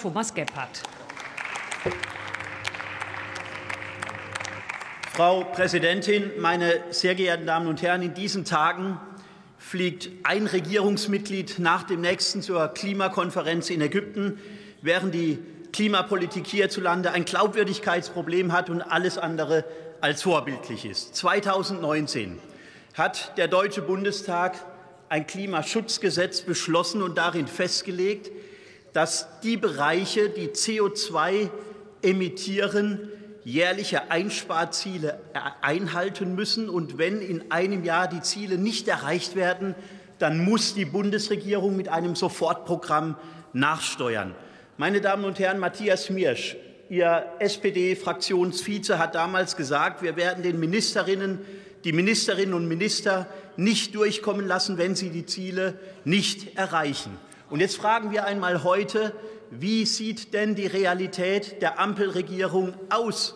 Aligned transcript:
Thomas 0.00 0.32
Gebhardt. 0.32 0.82
Frau 5.12 5.44
Präsidentin, 5.44 6.30
meine 6.38 6.80
sehr 6.88 7.14
geehrten 7.14 7.44
Damen 7.44 7.66
und 7.66 7.82
Herren! 7.82 8.00
In 8.00 8.14
diesen 8.14 8.46
Tagen 8.46 8.98
fliegt 9.58 10.08
ein 10.22 10.46
Regierungsmitglied 10.46 11.58
nach 11.58 11.82
dem 11.82 12.00
nächsten 12.00 12.40
zur 12.40 12.68
Klimakonferenz 12.68 13.68
in 13.68 13.82
Ägypten, 13.82 14.40
während 14.80 15.12
die 15.12 15.38
Klimapolitik 15.74 16.46
hierzulande 16.46 17.12
ein 17.12 17.26
Glaubwürdigkeitsproblem 17.26 18.52
hat 18.54 18.70
und 18.70 18.80
alles 18.80 19.18
andere 19.18 19.66
als 20.00 20.22
vorbildlich 20.22 20.86
ist. 20.86 21.14
2019 21.14 22.38
hat 22.94 23.36
der 23.36 23.48
Deutsche 23.48 23.82
Bundestag 23.82 24.64
ein 25.10 25.26
Klimaschutzgesetz 25.26 26.40
beschlossen 26.40 27.02
und 27.02 27.18
darin 27.18 27.46
festgelegt, 27.46 28.30
dass 28.92 29.28
die 29.42 29.56
Bereiche, 29.56 30.28
die 30.30 30.48
CO2 30.48 31.50
emittieren, 32.02 33.08
jährliche 33.44 34.10
Einsparziele 34.10 35.18
einhalten 35.62 36.34
müssen. 36.34 36.68
Und 36.68 36.98
wenn 36.98 37.20
in 37.20 37.50
einem 37.50 37.84
Jahr 37.84 38.08
die 38.08 38.20
Ziele 38.20 38.58
nicht 38.58 38.88
erreicht 38.88 39.36
werden, 39.36 39.74
dann 40.18 40.44
muss 40.44 40.74
die 40.74 40.84
Bundesregierung 40.84 41.76
mit 41.76 41.88
einem 41.88 42.14
Sofortprogramm 42.14 43.16
nachsteuern. 43.52 44.34
Meine 44.76 45.00
Damen 45.00 45.24
und 45.24 45.38
Herren, 45.38 45.58
Matthias 45.58 46.10
Miersch, 46.10 46.56
Ihr 46.88 47.24
SPD-Fraktionsvize, 47.38 48.98
hat 48.98 49.14
damals 49.14 49.56
gesagt, 49.56 50.02
wir 50.02 50.16
werden 50.16 50.42
den 50.42 50.58
Ministerinnen, 50.58 51.38
die 51.84 51.92
Ministerinnen 51.92 52.52
und 52.52 52.66
Minister 52.66 53.26
nicht 53.56 53.94
durchkommen 53.94 54.46
lassen, 54.46 54.76
wenn 54.76 54.96
sie 54.96 55.10
die 55.10 55.24
Ziele 55.24 55.78
nicht 56.04 56.56
erreichen. 56.56 57.16
Und 57.50 57.58
jetzt 57.58 57.76
fragen 57.76 58.12
wir 58.12 58.26
einmal 58.26 58.62
heute, 58.62 59.12
wie 59.50 59.84
sieht 59.84 60.32
denn 60.34 60.54
die 60.54 60.68
Realität 60.68 61.60
der 61.60 61.80
Ampelregierung 61.80 62.74
aus? 62.88 63.34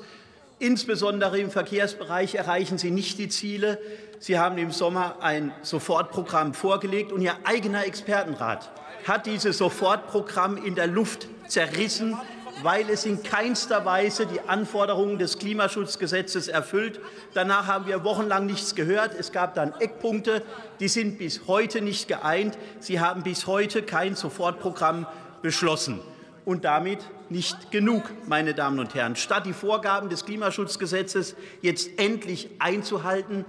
Insbesondere 0.60 1.40
im 1.40 1.50
Verkehrsbereich 1.50 2.36
erreichen 2.36 2.78
Sie 2.78 2.92
nicht 2.92 3.18
die 3.18 3.28
Ziele. 3.28 3.80
Sie 4.20 4.38
haben 4.38 4.56
im 4.56 4.70
Sommer 4.70 5.16
ein 5.20 5.52
Sofortprogramm 5.62 6.54
vorgelegt, 6.54 7.10
und 7.10 7.22
Ihr 7.22 7.34
eigener 7.42 7.84
Expertenrat 7.86 8.70
hat 9.04 9.26
dieses 9.26 9.58
Sofortprogramm 9.58 10.56
in 10.56 10.76
der 10.76 10.86
Luft 10.86 11.26
zerrissen, 11.48 12.16
weil 12.62 12.88
es 12.88 13.04
in 13.04 13.22
keinster 13.22 13.84
Weise 13.84 14.26
die 14.26 14.40
Anforderungen 14.40 15.18
des 15.18 15.38
Klimaschutzgesetzes 15.38 16.48
erfüllt. 16.48 17.00
Danach 17.34 17.66
haben 17.66 17.86
wir 17.86 18.04
wochenlang 18.04 18.46
nichts 18.46 18.74
gehört. 18.74 19.14
Es 19.18 19.32
gab 19.32 19.54
dann 19.54 19.72
Eckpunkte, 19.80 20.42
die 20.80 20.88
sind 20.88 21.18
bis 21.18 21.46
heute 21.46 21.80
nicht 21.80 22.08
geeint. 22.08 22.56
Sie 22.80 23.00
haben 23.00 23.22
bis 23.22 23.46
heute 23.46 23.82
kein 23.82 24.14
Sofortprogramm 24.14 25.06
beschlossen. 25.42 26.00
Und 26.44 26.64
damit 26.64 26.98
nicht 27.30 27.70
genug, 27.70 28.02
meine 28.26 28.54
Damen 28.54 28.78
und 28.78 28.94
Herren. 28.94 29.16
Statt 29.16 29.46
die 29.46 29.54
Vorgaben 29.54 30.08
des 30.08 30.24
Klimaschutzgesetzes 30.26 31.36
jetzt 31.62 31.98
endlich 31.98 32.50
einzuhalten, 32.58 33.44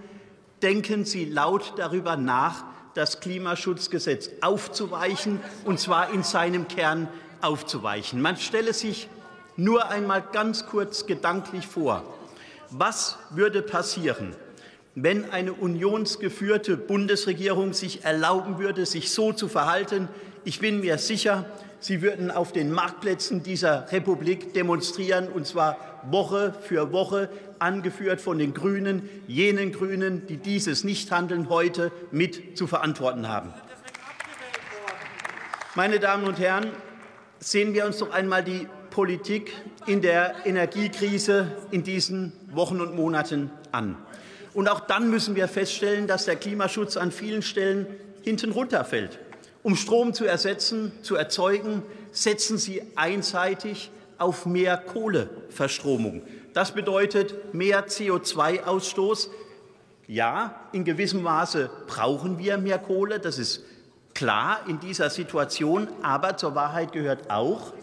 denken 0.62 1.04
Sie 1.04 1.26
laut 1.26 1.74
darüber 1.78 2.16
nach, 2.16 2.64
das 2.96 3.20
Klimaschutzgesetz 3.20 4.30
aufzuweichen, 4.42 5.42
und 5.66 5.80
zwar 5.80 6.12
in 6.12 6.24
seinem 6.24 6.68
Kern 6.68 7.10
aufzuweichen. 7.46 8.22
Man 8.22 8.38
stelle 8.38 8.74
sich 8.74 9.08
nur 9.56 9.90
einmal 9.90 10.24
ganz 10.34 10.66
kurz 10.66 11.06
gedanklich 11.06 11.68
vor, 11.68 12.04
was 12.70 13.18
würde 13.30 13.62
passieren, 13.62 14.36
wenn 14.96 15.30
eine 15.32 15.54
unionsgeführte 15.54 16.78
Bundesregierung 16.78 17.74
sich 17.74 18.04
erlauben 18.04 18.60
würde, 18.60 18.86
sich 18.86 19.12
so 19.12 19.32
zu 19.32 19.48
verhalten. 19.48 20.08
Ich 20.44 20.60
bin 20.60 20.82
mir 20.82 20.98
sicher, 20.98 21.46
Sie 21.80 22.02
würden 22.02 22.32
auf 22.32 22.52
den 22.52 22.72
Marktplätzen 22.72 23.44
dieser 23.44 23.92
Republik 23.92 24.54
demonstrieren, 24.54 25.28
und 25.28 25.46
zwar 25.46 25.78
Woche 26.10 26.56
für 26.62 26.92
Woche, 26.92 27.30
angeführt 27.60 28.22
von 28.22 28.40
den 28.40 28.54
Grünen, 28.54 29.08
jenen 29.28 29.72
Grünen, 29.72 30.26
die 30.26 30.38
dieses 30.38 30.84
Nichthandeln 30.84 31.48
heute 31.50 31.92
mit 32.12 32.58
zu 32.58 32.66
verantworten 32.66 33.28
haben. 33.28 33.54
Meine 35.76 36.00
Damen 36.00 36.26
und 36.26 36.40
Herren, 36.40 36.72
sehen 37.40 37.74
wir 37.74 37.86
uns 37.86 38.00
doch 38.00 38.12
einmal 38.12 38.44
die 38.44 38.68
Politik 38.90 39.52
in 39.86 40.02
der 40.02 40.46
Energiekrise 40.46 41.52
in 41.72 41.84
diesen 41.84 42.34
Wochen 42.52 42.80
und 42.80 42.96
Monaten 42.96 43.52
an. 43.72 43.98
Und 44.54 44.70
auch 44.70 44.80
dann 44.80 45.10
müssen 45.10 45.36
wir 45.36 45.48
feststellen, 45.48 46.08
dass 46.08 46.26
der 46.26 46.38
Klimaschutz 46.38 46.96
an 46.96 47.12
vielen 47.12 47.42
Stellen 47.42 47.88
hinten 48.24 48.52
runterfällt. 48.52 49.20
Um 49.64 49.76
Strom 49.76 50.14
zu 50.14 50.26
ersetzen, 50.26 50.92
zu 51.02 51.16
erzeugen, 51.16 51.84
setzen 52.12 52.58
Sie 52.58 52.82
einseitig 52.96 53.92
auf 54.18 54.46
mehr 54.46 54.78
Kohleverstromung. 54.78 56.22
Das 56.54 56.72
bedeutet 56.72 57.54
mehr 57.54 57.88
CO2-Ausstoß. 57.88 59.30
Ja, 60.08 60.68
in 60.72 60.86
gewissem 60.86 61.22
Maße 61.22 61.70
brauchen 61.88 62.38
wir 62.38 62.58
mehr 62.58 62.78
Kohle. 62.78 63.20
Das 63.20 63.38
ist 63.38 63.64
klar 64.16 64.62
in 64.68 64.80
dieser 64.80 65.12
Situation. 65.12 65.88
Aber 66.02 66.38
zur 66.38 66.56
Wahrheit 66.56 66.92
gehört 66.92 67.30
auch, 67.30 67.74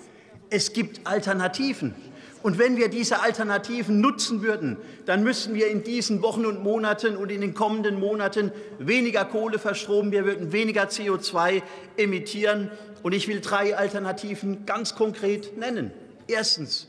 es 0.50 0.72
gibt 0.72 1.06
Alternativen. 1.06 1.94
Und 2.42 2.58
wenn 2.58 2.76
wir 2.76 2.88
diese 2.88 3.22
Alternativen 3.22 4.00
nutzen 4.00 4.42
würden, 4.42 4.76
dann 5.06 5.22
müssten 5.22 5.54
wir 5.54 5.68
in 5.68 5.84
diesen 5.84 6.22
Wochen 6.22 6.44
und 6.44 6.62
Monaten 6.62 7.16
und 7.16 7.30
in 7.30 7.40
den 7.40 7.54
kommenden 7.54 8.00
Monaten 8.00 8.50
weniger 8.80 9.24
Kohle 9.24 9.60
verstromen, 9.60 10.10
wir 10.10 10.24
würden 10.24 10.50
weniger 10.50 10.88
CO2 10.88 11.62
emittieren. 11.96 12.70
Und 13.04 13.12
ich 13.12 13.28
will 13.28 13.40
drei 13.40 13.76
Alternativen 13.76 14.66
ganz 14.66 14.96
konkret 14.96 15.56
nennen. 15.56 15.92
Erstens, 16.26 16.88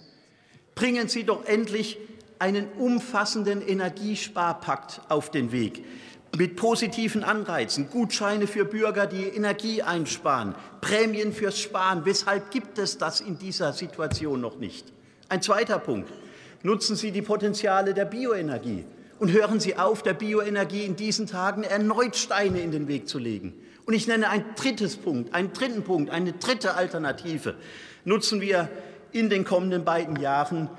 bringen 0.73 1.07
Sie 1.07 1.23
doch 1.23 1.45
endlich 1.45 1.99
einen 2.39 2.67
umfassenden 2.77 3.61
Energiesparpakt 3.61 5.01
auf 5.09 5.29
den 5.29 5.51
Weg 5.51 5.83
mit 6.37 6.55
positiven 6.55 7.23
Anreizen, 7.23 7.89
Gutscheine 7.89 8.47
für 8.47 8.65
Bürger, 8.65 9.05
die 9.05 9.23
Energie 9.23 9.83
einsparen, 9.83 10.55
Prämien 10.81 11.31
fürs 11.31 11.59
Sparen. 11.59 12.05
Weshalb 12.05 12.49
gibt 12.49 12.79
es 12.79 12.97
das 12.97 13.21
in 13.21 13.37
dieser 13.37 13.73
Situation 13.73 14.41
noch 14.41 14.57
nicht? 14.57 14.91
Ein 15.29 15.41
zweiter 15.41 15.77
Punkt. 15.77 16.11
Nutzen 16.63 16.95
Sie 16.95 17.11
die 17.11 17.21
Potenziale 17.21 17.93
der 17.93 18.05
Bioenergie 18.05 18.85
und 19.19 19.31
hören 19.31 19.59
Sie 19.59 19.77
auf, 19.77 20.01
der 20.01 20.13
Bioenergie 20.13 20.85
in 20.85 20.95
diesen 20.95 21.27
Tagen 21.27 21.63
erneut 21.63 22.15
Steine 22.15 22.61
in 22.61 22.71
den 22.71 22.87
Weg 22.87 23.07
zu 23.07 23.19
legen. 23.19 23.53
Und 23.85 23.93
ich 23.93 24.07
nenne 24.07 24.29
ein 24.29 24.43
drittes 24.55 24.95
Punkt, 24.95 25.35
einen 25.35 25.53
dritten 25.53 25.83
Punkt, 25.83 26.09
eine 26.09 26.33
dritte 26.33 26.75
Alternative. 26.75 27.55
Nutzen 28.05 28.41
wir 28.41 28.69
in 29.11 29.29
den 29.29 29.43
kommenden 29.43 29.83
beiden 29.83 30.15
Jahren 30.15 30.69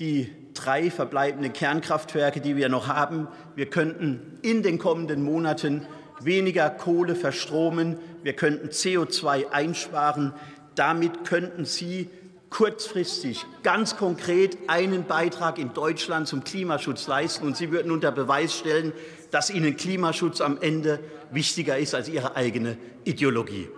die 0.00 0.32
drei 0.54 0.90
verbleibenden 0.90 1.52
Kernkraftwerke, 1.52 2.40
die 2.40 2.56
wir 2.56 2.68
noch 2.68 2.88
haben. 2.88 3.28
Wir 3.54 3.66
könnten 3.66 4.38
in 4.42 4.62
den 4.62 4.78
kommenden 4.78 5.22
Monaten 5.22 5.86
weniger 6.20 6.70
Kohle 6.70 7.14
verstromen. 7.14 7.98
Wir 8.22 8.34
könnten 8.34 8.68
CO2 8.68 9.50
einsparen. 9.50 10.32
Damit 10.74 11.24
könnten 11.24 11.64
Sie 11.64 12.08
kurzfristig 12.50 13.44
ganz 13.64 13.96
konkret 13.96 14.56
einen 14.68 15.04
Beitrag 15.04 15.58
in 15.58 15.74
Deutschland 15.74 16.28
zum 16.28 16.44
Klimaschutz 16.44 17.06
leisten. 17.08 17.46
Und 17.46 17.56
Sie 17.56 17.72
würden 17.72 17.90
unter 17.90 18.12
Beweis 18.12 18.56
stellen, 18.56 18.92
dass 19.30 19.50
Ihnen 19.50 19.76
Klimaschutz 19.76 20.40
am 20.40 20.58
Ende 20.60 21.00
wichtiger 21.32 21.78
ist 21.78 21.94
als 21.94 22.08
Ihre 22.08 22.36
eigene 22.36 22.76
Ideologie. 23.04 23.68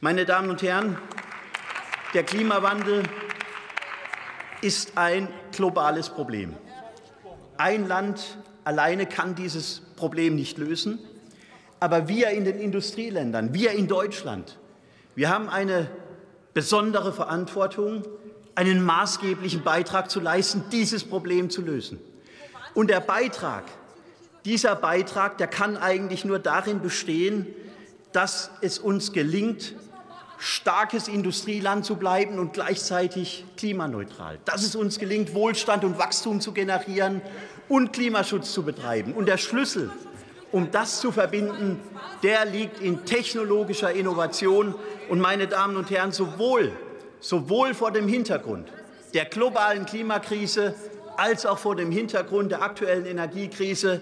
Meine 0.00 0.24
Damen 0.24 0.50
und 0.50 0.62
Herren, 0.62 0.98
der 2.12 2.24
Klimawandel 2.24 3.04
ist 4.62 4.96
ein 4.96 5.28
globales 5.52 6.08
Problem. 6.08 6.54
Ein 7.58 7.86
Land 7.86 8.38
alleine 8.64 9.06
kann 9.06 9.34
dieses 9.34 9.82
Problem 9.96 10.34
nicht 10.34 10.58
lösen. 10.58 10.98
Aber 11.80 12.08
wir 12.08 12.30
in 12.30 12.44
den 12.44 12.58
Industrieländern, 12.58 13.52
wir 13.54 13.72
in 13.72 13.88
Deutschland, 13.88 14.58
wir 15.14 15.28
haben 15.28 15.48
eine 15.48 15.90
besondere 16.54 17.12
Verantwortung, 17.12 18.04
einen 18.54 18.84
maßgeblichen 18.84 19.62
Beitrag 19.62 20.10
zu 20.10 20.20
leisten, 20.20 20.64
dieses 20.70 21.04
Problem 21.04 21.50
zu 21.50 21.60
lösen. 21.62 21.98
Und 22.74 22.88
der 22.88 23.00
Beitrag, 23.00 23.64
dieser 24.44 24.76
Beitrag, 24.76 25.38
der 25.38 25.48
kann 25.48 25.76
eigentlich 25.76 26.24
nur 26.24 26.38
darin 26.38 26.80
bestehen, 26.80 27.46
dass 28.12 28.50
es 28.60 28.78
uns 28.78 29.12
gelingt, 29.12 29.74
starkes 30.42 31.06
Industrieland 31.06 31.84
zu 31.84 31.94
bleiben 31.94 32.40
und 32.40 32.52
gleichzeitig 32.52 33.44
klimaneutral. 33.56 34.40
Dass 34.44 34.64
es 34.64 34.74
uns 34.74 34.98
gelingt, 34.98 35.34
Wohlstand 35.34 35.84
und 35.84 35.98
Wachstum 35.98 36.40
zu 36.40 36.50
generieren 36.50 37.22
und 37.68 37.92
Klimaschutz 37.92 38.52
zu 38.52 38.64
betreiben. 38.64 39.12
Und 39.12 39.26
der 39.26 39.38
Schlüssel, 39.38 39.92
um 40.50 40.72
das 40.72 40.98
zu 40.98 41.12
verbinden, 41.12 41.78
der 42.24 42.44
liegt 42.44 42.80
in 42.80 43.04
technologischer 43.04 43.92
Innovation. 43.92 44.74
Und 45.08 45.20
meine 45.20 45.46
Damen 45.46 45.76
und 45.76 45.90
Herren, 45.90 46.10
sowohl, 46.10 46.72
sowohl 47.20 47.72
vor 47.72 47.92
dem 47.92 48.08
Hintergrund 48.08 48.68
der 49.14 49.26
globalen 49.26 49.86
Klimakrise 49.86 50.74
als 51.16 51.46
auch 51.46 51.58
vor 51.58 51.76
dem 51.76 51.92
Hintergrund 51.92 52.50
der 52.50 52.62
aktuellen 52.62 53.06
Energiekrise 53.06 54.00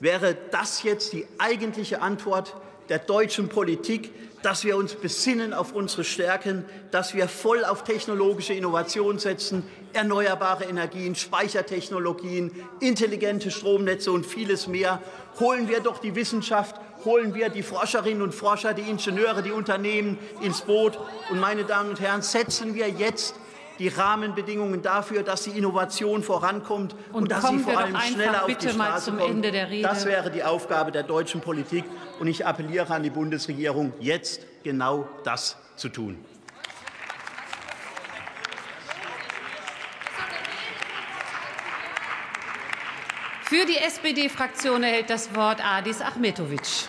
wäre 0.00 0.36
das 0.50 0.82
jetzt 0.82 1.12
die 1.12 1.26
eigentliche 1.38 2.02
Antwort 2.02 2.56
der 2.88 2.98
deutschen 2.98 3.48
Politik, 3.48 4.12
dass 4.42 4.64
wir 4.64 4.76
uns 4.76 4.94
besinnen 4.94 5.52
auf 5.52 5.72
unsere 5.72 6.04
Stärken, 6.04 6.64
dass 6.90 7.14
wir 7.14 7.26
voll 7.26 7.64
auf 7.64 7.84
technologische 7.84 8.54
Innovation 8.54 9.18
setzen, 9.18 9.64
erneuerbare 9.92 10.64
Energien, 10.64 11.14
Speichertechnologien, 11.14 12.52
intelligente 12.80 13.50
Stromnetze 13.50 14.12
und 14.12 14.24
vieles 14.24 14.66
mehr. 14.68 15.02
Holen 15.40 15.68
wir 15.68 15.80
doch 15.80 15.98
die 15.98 16.14
Wissenschaft, 16.14 16.76
holen 17.04 17.34
wir 17.34 17.48
die 17.48 17.62
Forscherinnen 17.62 18.22
und 18.22 18.34
Forscher, 18.34 18.74
die 18.74 18.88
Ingenieure, 18.88 19.42
die 19.42 19.52
Unternehmen 19.52 20.18
ins 20.42 20.60
Boot. 20.60 20.98
Und 21.30 21.40
meine 21.40 21.64
Damen 21.64 21.90
und 21.90 22.00
Herren, 22.00 22.22
setzen 22.22 22.74
wir 22.74 22.88
jetzt 22.88 23.34
die 23.78 23.88
Rahmenbedingungen 23.88 24.82
dafür, 24.82 25.22
dass 25.22 25.44
die 25.44 25.50
Innovation 25.50 26.22
vorankommt 26.22 26.94
und, 27.12 27.22
und 27.22 27.30
dass 27.30 27.48
sie 27.48 27.58
vor 27.58 27.78
allem 27.78 27.96
schneller 27.98 28.44
auf 28.44 28.56
die 28.56 28.68
Straße 28.68 29.12
kommt. 29.12 29.46
Das 29.82 30.06
wäre 30.06 30.30
die 30.30 30.42
Aufgabe 30.42 30.92
der 30.92 31.02
deutschen 31.02 31.40
Politik. 31.40 31.84
Und 32.18 32.26
ich 32.28 32.46
appelliere 32.46 32.94
an 32.94 33.02
die 33.02 33.10
Bundesregierung, 33.10 33.92
jetzt 34.00 34.46
genau 34.62 35.08
das 35.24 35.56
zu 35.76 35.88
tun. 35.88 36.18
Für 43.48 43.64
die 43.64 43.76
SPD-Fraktion 43.76 44.82
erhält 44.82 45.08
das 45.08 45.32
Wort 45.36 45.64
Adis 45.64 46.00
Ahmetovic. 46.00 46.88